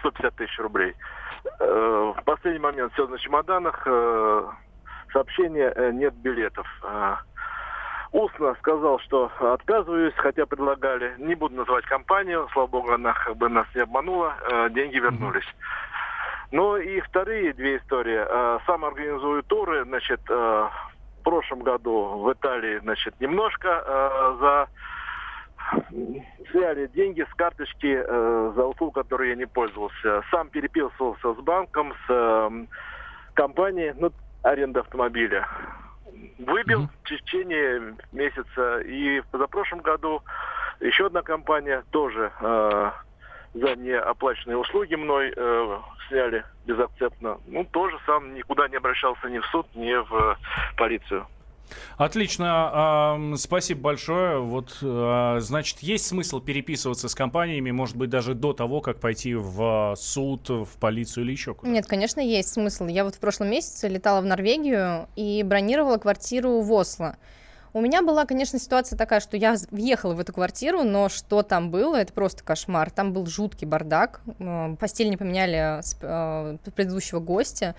[0.01, 0.95] 150 тысяч рублей.
[1.59, 3.87] В последний момент все на чемоданах.
[5.13, 6.67] сообщение нет билетов.
[8.13, 11.15] Устно сказал, что отказываюсь, хотя предлагали.
[11.19, 15.47] Не буду называть компанию, слава богу, она как бы нас не обманула, э, деньги вернулись.
[16.51, 18.21] Ну и вторые две истории.
[18.23, 24.69] Э, Сам организую туры, значит, э, в прошлом году в Италии, значит, немножко э, за
[26.51, 30.23] сняли деньги с карточки э, за услугу, которой я не пользовался.
[30.31, 32.67] Сам переписывался с банком, с э,
[33.33, 35.49] компанией, ну, аренда автомобиля.
[36.47, 38.81] Выбил в течение месяца.
[38.81, 40.23] И в позапрошлом году
[40.81, 42.91] еще одна компания тоже э,
[43.55, 45.79] за неоплаченные услуги мной э,
[46.09, 47.39] сняли безакцептно.
[47.47, 50.37] Ну, тоже сам никуда не обращался ни в суд, ни в э,
[50.77, 51.27] полицию.
[51.97, 54.41] Отлично, ам, спасибо большое.
[54.41, 59.35] Вот, а, значит, есть смысл переписываться с компаниями, может быть, даже до того, как пойти
[59.35, 61.71] в а, суд, в полицию или еще куда?
[61.71, 62.87] Нет, конечно, есть смысл.
[62.87, 67.17] Я вот в прошлом месяце летала в Норвегию и бронировала квартиру в Осло.
[67.75, 71.71] У меня была, конечно, ситуация такая, что я въехала в эту квартиру, но что там
[71.71, 72.91] было, это просто кошмар.
[72.91, 74.21] Там был жуткий бардак,
[74.79, 75.95] постель не поменяли с
[76.75, 77.75] предыдущего гостя.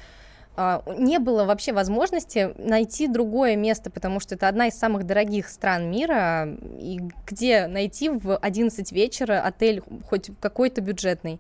[0.55, 5.49] А, Не было вообще возможности найти другое место, потому что это одна из самых дорогих
[5.49, 6.47] стран мира,
[6.79, 11.39] и где найти в 11 вечера отель хоть какой-то бюджетный.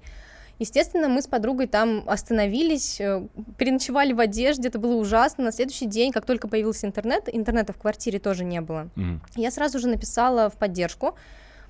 [0.59, 3.25] Естественно, мы с подругой там остановились, э,
[3.57, 5.43] переночевали в одежде, это было ужасно.
[5.45, 8.87] На следующий день, как только появился интернет, интернета в квартире тоже не было.
[9.35, 11.15] Я сразу же написала в поддержку.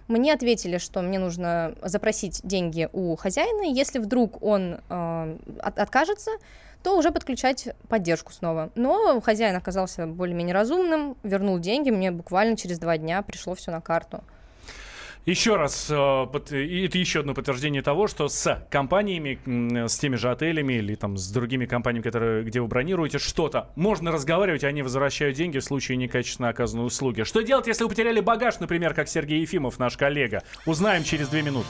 [0.10, 3.64] Мне ответили, что мне нужно запросить деньги у хозяина.
[3.74, 6.32] Если вдруг он э, от- откажется,
[6.84, 8.72] то уже подключать поддержку снова.
[8.76, 13.82] Но хозяин оказался более-менее разумным, вернул деньги, мне буквально через два дня пришло все на
[13.82, 14.24] карту.
[15.26, 19.40] Еще раз, э, это еще одно подтверждение того, что с компаниями,
[19.88, 24.12] с теми же отелями или там с другими компаниями, которые, где вы бронируете что-то, можно
[24.12, 27.24] разговаривать, они возвращают деньги в случае некачественно оказанной услуги.
[27.24, 30.44] Что делать, если вы потеряли багаж, например, как Сергей Ефимов, наш коллега?
[30.66, 31.70] Узнаем через две минуты.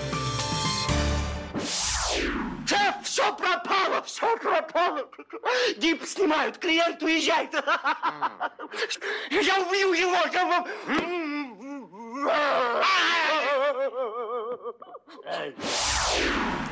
[2.71, 5.09] Шеф, все пропало, все пропало.
[5.75, 7.51] Дип снимают, клиент уезжает.
[9.29, 10.21] Я убью его.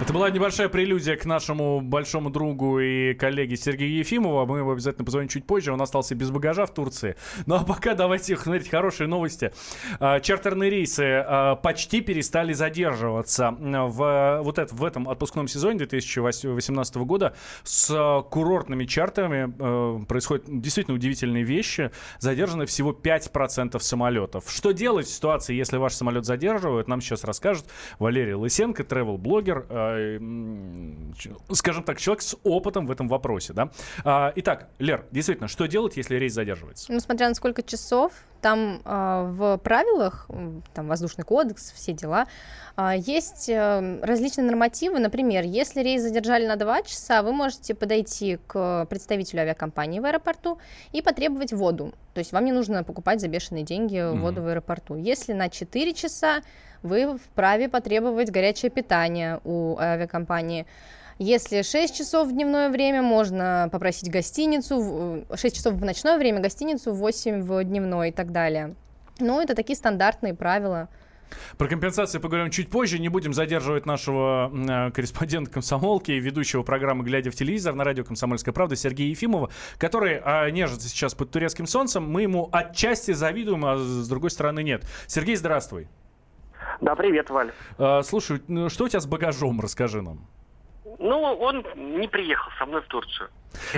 [0.02, 4.46] Это была небольшая прелюдия к нашему большому другу и коллеге Сергею Ефимову.
[4.46, 5.74] Мы его обязательно позвоним чуть позже.
[5.74, 7.18] Он остался без багажа в Турции.
[7.46, 9.52] Ну а пока давайте смотреть хорошие новости.
[10.00, 13.52] А, Чартерные рейсы а, почти перестали задерживаться.
[13.60, 20.46] В, вот это, в этом отпускном сезоне 2018 года с а, курортными чартерами э, происходят
[20.48, 21.92] действительно удивительные вещи.
[22.20, 24.46] Задержаны всего 5% самолетов.
[24.48, 27.66] Что делать в ситуации, если ваш самолет задерживают, нам сейчас расскажет
[28.00, 30.20] Валерий Лысенко, travel-блогер, э,
[31.54, 33.54] скажем так, человек с опытом в этом вопросе.
[33.54, 33.72] Да?
[34.04, 36.92] А, Итак, Лер, действительно, что делать, если рейс задерживается?
[36.92, 40.28] Ну, смотря на сколько часов, Там э, в правилах,
[40.74, 42.26] там воздушный кодекс, все дела,
[42.78, 45.00] э, есть э, различные нормативы.
[45.00, 50.58] Например, если рейс задержали на 2 часа, вы можете подойти к представителю авиакомпании в аэропорту
[50.94, 51.94] и потребовать воду.
[52.14, 54.20] То есть вам не нужно покупать за бешеные деньги mm-hmm.
[54.20, 54.96] воду в аэропорту.
[54.96, 56.42] Если на 4 часа,
[56.82, 60.66] вы вправе потребовать горячее питание у авиакомпании.
[61.22, 66.94] Если 6 часов в дневное время, можно попросить гостиницу, 6 часов в ночное время, гостиницу,
[66.94, 68.76] 8 в дневное и так далее.
[69.20, 70.88] Ну, это такие стандартные правила.
[71.58, 73.00] Про компенсации поговорим чуть позже.
[73.00, 78.06] Не будем задерживать нашего э, корреспондента комсомолки и ведущего программы «Глядя в телевизор» на радио
[78.06, 82.10] «Комсомольская правда» Сергея Ефимова, который э, нежится сейчас под турецким солнцем.
[82.10, 84.84] Мы ему отчасти завидуем, а с другой стороны нет.
[85.06, 85.90] Сергей, здравствуй.
[86.80, 87.52] Да, привет, Валь.
[87.78, 90.26] Э, слушай, ну, что у тебя с багажом, расскажи нам.
[90.98, 93.30] Ну, он не приехал со мной в Турцию.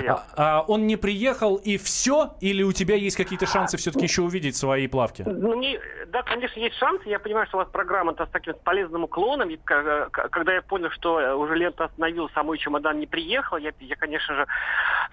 [0.06, 2.34] А, а он не приехал и все?
[2.40, 5.22] Или у тебя есть какие-то шансы все-таки еще увидеть свои плавки?
[5.22, 7.08] Ну, не, да, конечно, есть шансы.
[7.08, 9.50] Я понимаю, что у вас программа-то с таким полезным уклоном.
[9.50, 13.72] И, когда я понял, что э, уже лента остановилась, а мой чемодан не приехал, я,
[13.80, 14.46] я конечно же,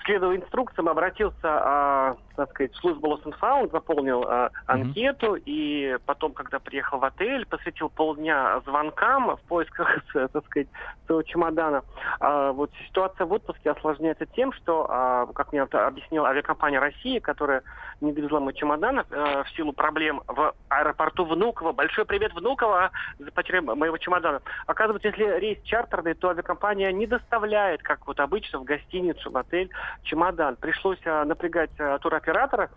[0.06, 5.44] следовал инструкциям, обратился, а, так сказать, в службу Lost and Found, заполнил а, анкету, mm-hmm.
[5.46, 10.68] и потом, когда приехал в отель, посвятил полдня звонкам в поисках, так сказать,
[11.06, 11.84] своего чемодана.
[12.20, 17.20] А, вот ситуация в отпуске осложняется тем, тем, что, а, как мне объяснила авиакомпания «Россия»,
[17.20, 17.64] которая
[18.02, 19.04] не довезла мой чемодан э,
[19.44, 21.74] в силу проблем в аэропорту Внуково.
[21.74, 24.42] Большой привет Внуково за потерю моего чемодана.
[24.68, 29.70] Оказывается, если рейс чартерный, то авиакомпания не доставляет, как вот обычно, в гостиницу, в отель
[30.04, 30.56] чемодан.
[30.56, 31.72] Пришлось э, напрягать
[32.02, 32.70] туроператора,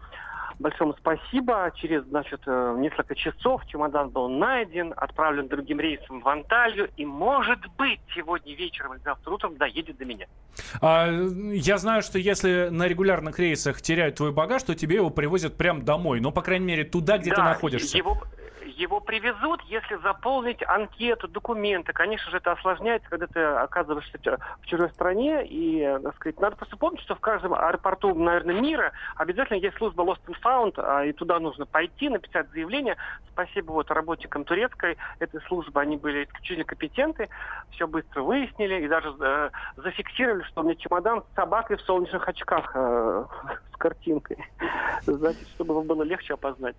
[0.62, 1.70] большому спасибо.
[1.76, 7.60] Через, значит, э, несколько часов чемодан был найден, отправлен другим рейсом в Анталию, и, может
[7.76, 10.26] быть, сегодня вечером или завтра утром доедет до меня.
[10.80, 15.56] А, я знаю, что если на регулярных рейсах теряют твой багаж, то тебе его привозят
[15.56, 16.20] прямо домой.
[16.20, 17.98] Но, по крайней мере, туда, где да, ты находишься.
[17.98, 18.22] Его,
[18.76, 21.92] его привезут, если заполнить анкету, документы.
[21.92, 24.18] Конечно же, это осложняется, когда ты оказываешься
[24.60, 25.46] в чужой стране.
[25.46, 30.02] И, так сказать, надо просто помнить, что в каждом аэропорту, наверное, мира обязательно есть служба
[30.02, 32.96] Lost and Found, а, и туда нужно пойти, написать заявление.
[33.32, 37.28] Спасибо вот работникам турецкой этой службы, они были исключительно компетенты,
[37.70, 42.28] все быстро выяснили и даже э, зафиксировали, что у меня чемодан с собакой в солнечных
[42.28, 43.24] очках э,
[43.82, 44.36] картинкой.
[45.06, 46.76] Значит, чтобы было легче опознать.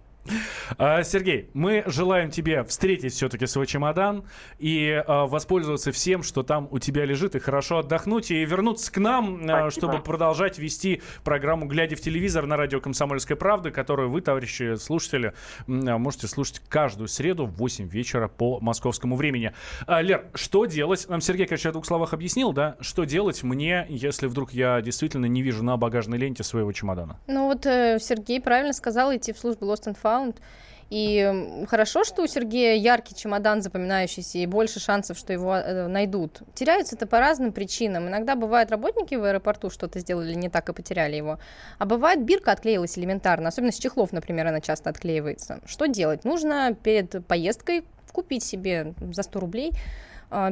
[0.77, 4.23] А, Сергей, мы желаем тебе встретить все-таки свой чемодан
[4.57, 8.97] и э, воспользоваться всем, что там у тебя лежит, и хорошо отдохнуть, и вернуться к
[8.99, 14.21] нам, э, чтобы продолжать вести программу «Глядя в телевизор» на радио «Комсомольская правда», которую вы,
[14.21, 15.33] товарищи слушатели,
[15.67, 19.51] можете слушать каждую среду в 8 вечера по московскому времени.
[19.87, 21.05] А, Лер, что делать?
[21.09, 22.77] Нам Сергей, конечно, в двух словах объяснил, да?
[22.79, 26.92] Что делать мне, если вдруг я действительно не вижу на багажной ленте своего чемодана?
[27.27, 30.37] Ну вот э, Сергей правильно сказал, идти в службу Lost and Found–
[30.93, 36.43] и хорошо, что у Сергея яркий чемодан запоминающийся и больше шансов, что его э, найдут.
[36.53, 38.07] Теряются это по разным причинам.
[38.09, 41.39] Иногда бывают работники в аэропорту что-то сделали не так и потеряли его.
[41.79, 45.61] А бывает бирка отклеилась элементарно, особенно с чехлов, например, она часто отклеивается.
[45.65, 46.25] Что делать?
[46.25, 49.71] Нужно перед поездкой купить себе за 100 рублей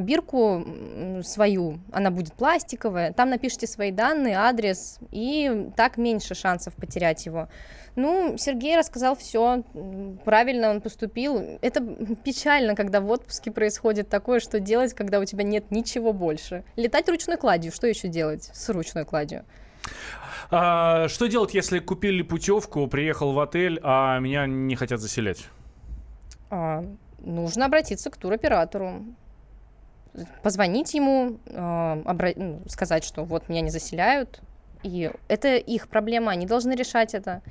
[0.00, 0.64] бирку
[1.22, 7.48] свою, она будет пластиковая, там напишите свои данные, адрес, и так меньше шансов потерять его.
[7.94, 9.62] Ну, Сергей рассказал все,
[10.24, 11.58] правильно он поступил.
[11.60, 11.80] Это
[12.24, 16.64] печально, когда в отпуске происходит такое, что делать, когда у тебя нет ничего больше.
[16.76, 19.44] Летать ручной кладью, что еще делать с ручной кладью?
[20.50, 25.48] А, что делать, если купили путевку, приехал в отель, а меня не хотят заселять?
[26.50, 26.84] А,
[27.18, 29.04] нужно обратиться к туроператору
[30.42, 32.00] позвонить ему, а,
[32.36, 34.40] ну, сказать, что вот меня не заселяют,
[34.82, 37.42] и это их проблема, они должны решать это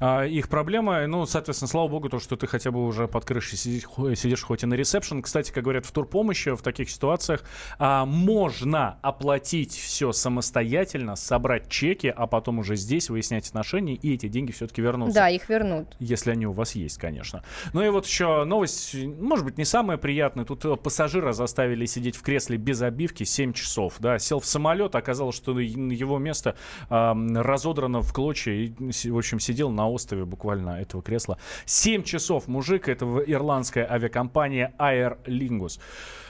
[0.00, 1.06] а, их проблема.
[1.06, 3.84] Ну, соответственно, слава богу, то, что ты хотя бы уже под крышей сидишь,
[4.18, 5.22] сидишь хоть и на ресепшн.
[5.22, 7.42] Кстати, как говорят в турпомощи, в таких ситуациях
[7.78, 14.28] а, можно оплатить все самостоятельно, собрать чеки, а потом уже здесь выяснять отношения, и эти
[14.28, 15.14] деньги все-таки вернутся.
[15.14, 15.96] Да, их вернут.
[15.98, 17.42] Если они у вас есть, конечно.
[17.72, 20.44] Ну и вот еще новость, может быть, не самая приятная.
[20.44, 23.94] Тут э, пассажира заставили сидеть в кресле без обивки 7 часов.
[23.98, 26.56] Да, сел в самолет, оказалось, что его место
[26.88, 28.72] а, разодрано в клочья, и,
[29.10, 31.38] в общем, сидел на острове буквально этого кресла.
[31.64, 35.78] 7 часов мужик, это ирландская авиакомпания Aer Lingus.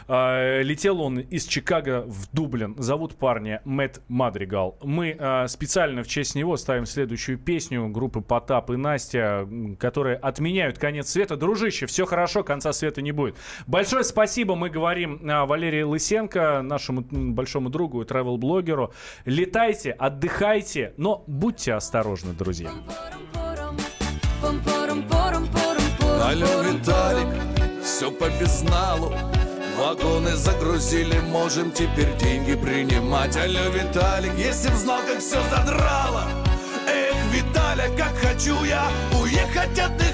[0.09, 2.77] А, летел он из Чикаго в Дублин.
[2.79, 4.79] Зовут парня Мэтт Мадригал.
[4.83, 9.49] Мы а, специально в честь него ставим следующую песню группы Потап и Настя,
[9.79, 11.37] которые отменяют конец света.
[11.37, 13.37] Дружище, все хорошо, конца света не будет.
[13.67, 18.93] Большое спасибо мы говорим а, Валерии Лысенко, нашему большому другу и travel-блогеру.
[19.25, 22.71] Летайте, отдыхайте, но будьте осторожны, друзья.
[24.47, 27.29] Порум порум порум порум порум Алло, Виталик,
[27.83, 29.13] все по безналу.
[29.79, 33.37] Вагоны загрузили, можем теперь деньги принимать.
[33.37, 36.25] Алло, Виталик, если б знал, как все задрало.
[36.89, 38.89] Эх, Виталя, как хочу я
[39.21, 40.06] уехать отдыхать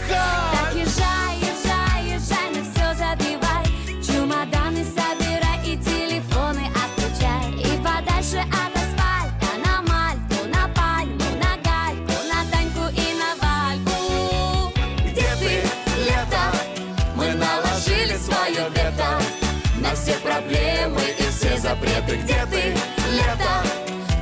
[21.83, 22.75] запреты Где ты,
[23.13, 23.63] лето?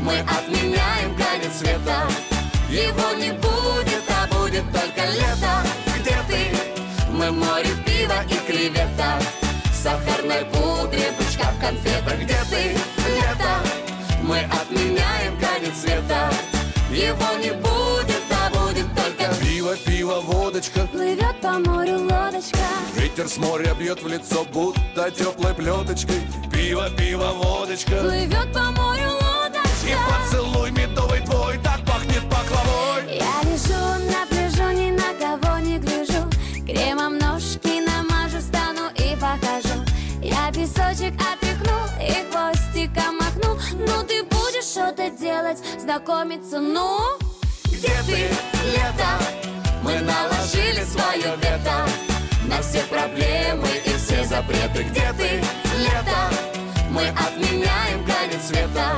[0.01, 2.03] Мы отменяем конец света.
[2.69, 5.63] Его не будет, а будет только лето.
[5.99, 7.11] Где ты?
[7.11, 9.23] Мы море пива и креветок
[9.71, 12.19] В сахарной пудре, бычка в конфетах.
[12.19, 12.77] Где ты,
[13.15, 13.61] лето?
[14.23, 16.31] Мы отменяем конец света.
[16.91, 20.87] Его не будет, а будет только Пиво, пиво, водочка.
[20.87, 22.59] Плывет по морю лодочка.
[22.95, 26.21] Ветер с моря бьет в лицо, будто теплой плеточкой.
[26.53, 27.97] Пиво, пиво, водочка.
[27.97, 34.71] Плывет по морю И лодочка поцелуй медовый твой, так пахнет пахлавой Я лежу на пляжу,
[34.73, 36.29] ни на кого не гляжу.
[36.67, 39.81] Кремом ножки намажу, стану и покажу.
[40.23, 43.59] Я песочек отряхну и хвостиком махну.
[43.79, 47.01] Ну ты будешь что-то делать, знакомиться, ну?
[47.65, 48.29] Где ты,
[48.75, 49.60] лето?
[50.11, 51.87] Наложили свое вето.
[52.45, 54.83] На все проблемы и все запреты.
[54.83, 55.41] Где ты,
[55.79, 56.21] лето?
[56.91, 58.97] Мы отменяем конец света.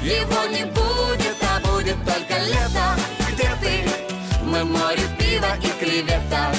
[0.00, 2.86] Его не будет, а будет только лето.
[3.32, 3.90] Где ты?
[4.44, 6.54] Мы море пива и креветок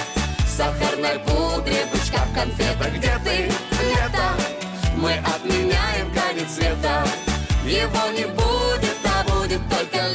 [0.46, 2.92] В сахарной пудре, бычка в конфетах.
[2.98, 3.50] Где ты,
[3.92, 4.28] лето?
[4.98, 7.06] Мы отменяем конец света.
[7.64, 10.15] Его не будет, а будет только лето